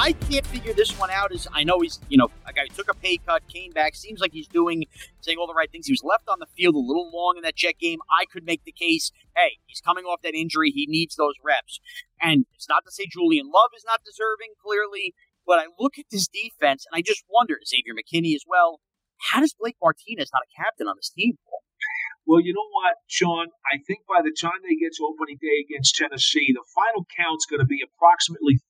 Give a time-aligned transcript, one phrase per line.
[0.00, 1.30] I can't figure this one out.
[1.30, 3.94] Is I know he's you know a guy who took a pay cut, came back,
[3.94, 4.84] seems like he's doing
[5.20, 5.86] saying all the right things.
[5.86, 7.98] He was left on the field a little long in that Jet game.
[8.10, 11.80] I could make the case, hey, he's coming off that injury, he needs those reps.
[12.22, 15.12] And it's not to say Julian Love is not deserving, clearly,
[15.46, 18.80] but I look at this defense and I just wonder, Xavier McKinney as well.
[19.32, 21.36] How does Blake Martinez not a captain on this team?
[22.30, 23.50] Well, you know what, Shaun?
[23.66, 27.42] I think by the time they get to opening day against Tennessee, the final count's
[27.44, 28.62] going to be approximately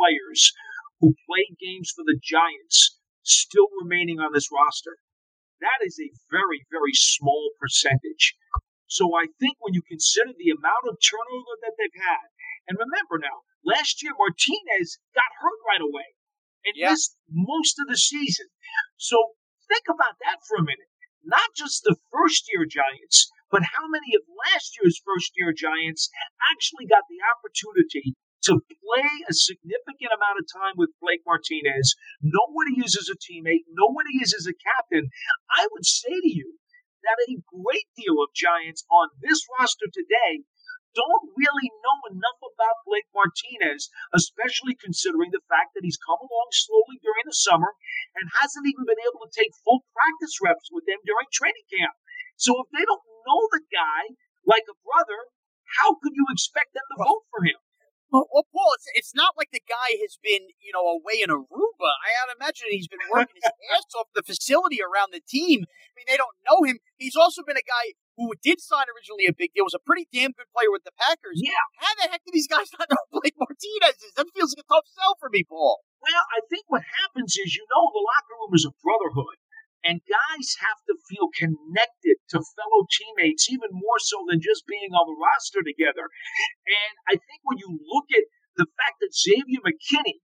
[0.00, 0.52] players
[1.00, 4.96] who played games for the Giants still remaining on this roster.
[5.60, 8.32] That is a very, very small percentage.
[8.88, 12.32] So I think when you consider the amount of turnover that they've had,
[12.66, 16.16] and remember now, last year Martinez got hurt right away
[16.64, 16.90] and Yeah.
[16.96, 18.48] missed most of the season.
[18.96, 19.36] So
[19.68, 20.88] think about that for a minute
[21.24, 26.08] not just the first year Giants, but how many of last year's first year Giants
[26.52, 28.14] actually got the opportunity
[28.44, 31.92] to play a significant amount of time with Blake Martinez,
[32.24, 35.12] Nobody what he is as a teammate, Nobody what he is as a captain.
[35.52, 36.56] I would say to you
[37.04, 40.48] that a great deal of Giants on this roster today
[40.94, 46.48] don't really know enough about Blake Martinez, especially considering the fact that he's come along
[46.50, 47.76] slowly during the summer
[48.18, 51.94] and hasn't even been able to take full practice reps with them during training camp.
[52.34, 55.30] So if they don't know the guy like a brother,
[55.78, 57.60] how could you expect them to vote for him?
[58.10, 61.90] Well, Paul, it's, it's not like the guy has been, you know, away in Aruba.
[62.02, 65.62] I imagine he's been working his ass off the facility around the team.
[65.62, 66.82] I mean, they don't know him.
[66.98, 70.10] He's also been a guy who did sign originally a big deal, was a pretty
[70.12, 71.38] damn good player with the Packers.
[71.38, 71.64] Yeah.
[71.78, 74.12] How the heck do these guys not know Blake Martinez is?
[74.18, 75.80] That feels like a tough sell for me, Paul.
[76.04, 79.39] Well, I think what happens is, you know, the locker room is a brotherhood,
[79.90, 84.94] and guys have to feel connected to fellow teammates, even more so than just being
[84.94, 86.06] on the roster together.
[86.62, 90.22] And I think when you look at the fact that Xavier McKinney,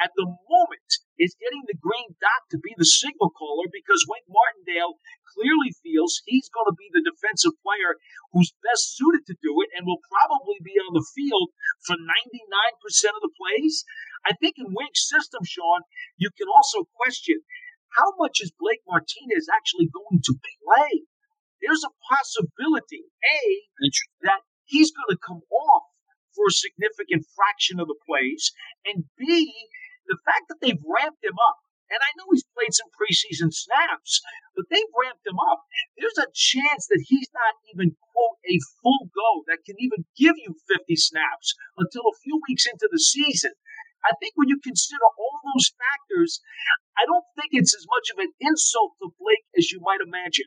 [0.00, 0.90] at the moment,
[1.20, 4.96] is getting the green dot to be the signal caller because Wink Martindale
[5.36, 8.00] clearly feels he's going to be the defensive player
[8.32, 11.52] who's best suited to do it and will probably be on the field
[11.84, 12.08] for 99%
[13.12, 13.84] of the plays.
[14.24, 15.84] I think in Wink's system, Shaun,
[16.16, 17.44] you can also question
[17.96, 21.04] how much is Blake Martinez actually going to play?
[21.60, 23.40] There's a possibility, A,
[24.22, 25.86] that he's going to come off
[26.34, 28.50] for a significant fraction of the plays,
[28.88, 29.52] and B,
[30.08, 31.60] the fact that they've ramped him up.
[31.92, 34.24] And I know he's played some preseason snaps,
[34.56, 35.68] but they've ramped him up.
[36.00, 40.40] There's a chance that he's not even, quote, a full go that can even give
[40.40, 43.52] you 50 snaps until a few weeks into the season.
[44.08, 46.40] I think when you consider all those factors,
[47.02, 50.46] I don't think it's as much of an insult to Blake as you might imagine.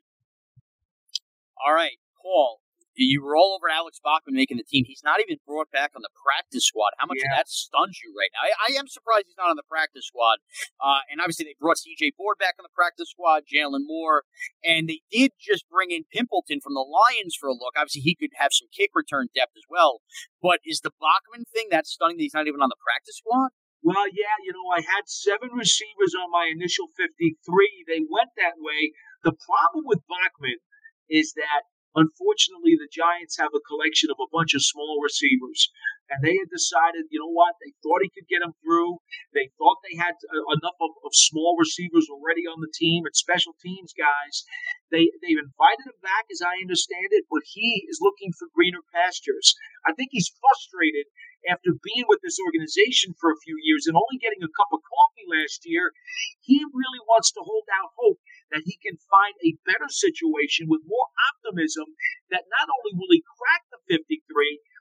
[1.59, 2.63] All right, Paul,
[2.95, 4.87] you were all over Alex Bachman making the team.
[4.87, 6.95] He's not even brought back on the practice squad.
[6.95, 8.47] How much of that stuns you right now?
[8.47, 10.39] I, I am surprised he's not on the practice squad.
[10.79, 14.23] Uh, and obviously, they brought CJ Board back on the practice squad, Jalen Moore,
[14.63, 17.75] and they did just bring in Pimpleton from the Lions for a look.
[17.75, 19.99] Obviously, he could have some kick return depth as well.
[20.39, 23.51] But is the Bachman thing that stunning that he's not even on the practice squad?
[23.85, 27.37] Well, yeah, you know, I had seven receivers on my initial 53.
[27.85, 28.97] They went that way.
[29.21, 30.57] The problem with Bachman
[31.05, 35.69] is that, unfortunately, the Giants have a collection of a bunch of small receivers.
[36.09, 39.05] And they had decided, you know what, they thought he could get them through.
[39.37, 43.13] They thought they had uh, enough of, of small receivers already on the team and
[43.13, 44.49] special teams guys.
[44.89, 48.81] They, they've invited him back, as I understand it, but he is looking for greener
[48.89, 49.53] pastures.
[49.85, 51.05] I think he's frustrated
[51.49, 54.81] after being with this organization for a few years and only getting a cup of
[54.85, 55.93] coffee last year,
[56.41, 58.19] he really wants to hold out hope
[58.51, 61.85] that he can find a better situation with more optimism
[62.29, 64.21] that not only will he crack the 53,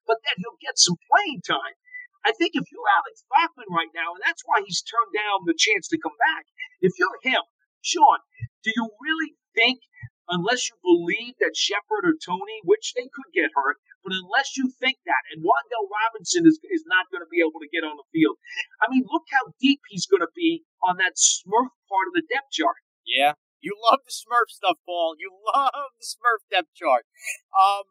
[0.05, 1.77] but that he'll get some playing time.
[2.25, 5.57] I think if you're Alex Bachman right now, and that's why he's turned down the
[5.57, 6.49] chance to come back,
[6.81, 7.45] if you're him,
[7.85, 8.25] Shaun,
[8.65, 9.85] do you really think
[10.29, 14.69] unless you believe that Shepard or Toney, which they could get hurt, but unless you
[14.81, 17.97] think that, and Wan'Dale Robinson is, is not going to be able to get on
[17.97, 18.37] the field.
[18.85, 22.25] I mean, look how deep he's going to be on that Smurf part of the
[22.29, 22.85] depth chart.
[23.09, 25.17] Yeah, you love the Smurf stuff, Paul.
[25.17, 27.09] You love the Smurf depth chart.
[27.57, 27.89] Um,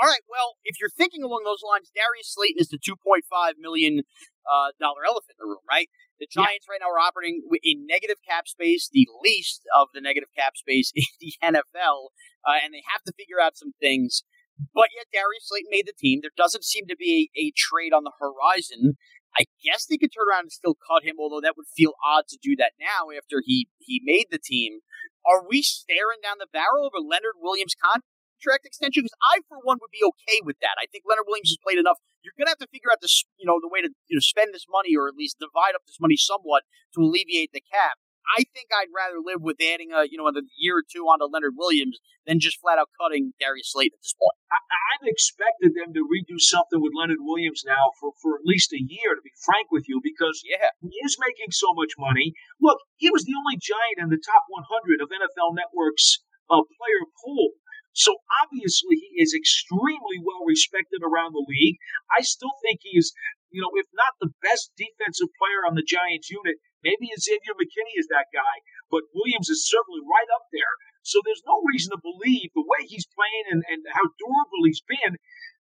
[0.00, 3.20] all right, well, if you're thinking along those lines, Darius Slayton is the $2.5
[3.60, 4.00] million
[4.48, 5.92] uh, dollar elephant in the room, right?
[6.18, 6.72] The Giants yeah.
[6.72, 10.92] right now are operating in negative cap space, the least of the negative cap space
[10.96, 12.16] in the NFL,
[12.48, 14.24] uh, and they have to figure out some things.
[14.72, 16.20] But yet, Darius Slayton made the team.
[16.20, 18.96] There doesn't seem to be a, a trade on the horizon.
[19.36, 22.24] I guess they could turn around and still cut him, although that would feel odd
[22.28, 24.80] to do that now after he he made the team.
[25.24, 28.09] Are we staring down the barrel of a Leonard Williams contract?
[28.40, 29.04] Contract extension?
[29.04, 30.80] Because I, for one, would be okay with that.
[30.80, 32.00] I think Leonard Williams has played enough.
[32.24, 34.24] You're going to have to figure out this, you know, the way to you know
[34.24, 36.64] spend this money, or at least divide up this money somewhat
[36.96, 38.00] to alleviate the cap.
[38.30, 41.26] I think I'd rather live with adding a, you know, a year or two onto
[41.26, 41.98] Leonard Williams
[42.28, 44.36] than just flat out cutting Darius Slayton at this point.
[44.52, 44.60] I,
[45.00, 48.78] have expected them to redo something with Leonard Williams now for, for at least a
[48.78, 50.76] year, to be frank with you, because yeah.
[50.84, 52.36] he is making so much money.
[52.60, 56.20] Look, he was the only giant in the top 100 of NFL Network's
[56.50, 57.56] uh, player pool.
[57.92, 61.76] So obviously he is extremely well respected around the league.
[62.10, 63.12] I still think he is,
[63.50, 67.98] you know, if not the best defensive player on the Giants unit, maybe Xavier McKinney
[67.98, 68.56] is that guy,
[68.90, 70.74] but Williams is certainly right up there.
[71.02, 74.84] So there's no reason to believe the way he's playing and, and how durable he's
[74.84, 75.18] been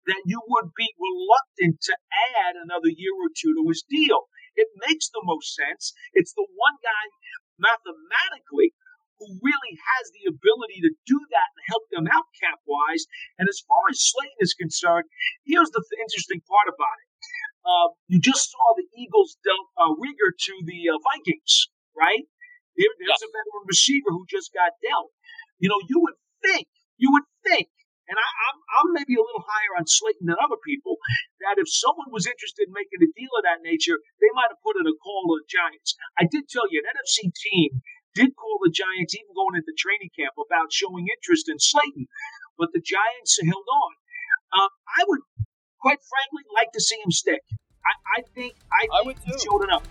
[0.06, 1.94] that you would be reluctant to
[2.42, 4.28] add another year or two to his deal.
[4.56, 5.94] It makes the most sense.
[6.12, 7.04] It's the one guy
[7.60, 8.74] mathematically
[9.18, 13.04] who really has the ability to do that and help them out cap wise.
[13.38, 15.10] And as far as Slayton is concerned,
[15.42, 17.08] here's the th- interesting part about it.
[17.66, 22.24] Uh, you just saw the Eagles dealt uh, to the uh, Vikings, right?
[22.78, 25.10] There, there's a veteran receiver who just got dealt.
[25.58, 26.16] You know, you would
[26.46, 27.68] think, you would think,
[28.08, 30.96] and I, I'm, I'm maybe a little higher on Slayton than other people,
[31.44, 34.64] that if someone was interested in making a deal of that nature, they might have
[34.64, 35.92] put in a call to the Giants.
[36.16, 37.84] I did tell you, an NFC team
[38.18, 42.10] did call the Giants even going into training camp about showing interest in Slayton,
[42.58, 43.92] but the Giants held on.
[44.50, 45.22] Uh, I would,
[45.78, 47.46] quite frankly, like to see him stick.
[47.86, 49.38] I, I think I, I think would too.
[49.38, 49.86] showed enough.